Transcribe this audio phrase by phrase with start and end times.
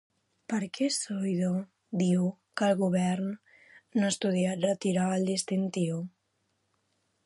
[0.53, 1.49] Per què Zoido
[2.03, 2.25] diu
[2.61, 3.31] que el govern
[4.01, 6.05] no ha estudiat retirar el distintiu?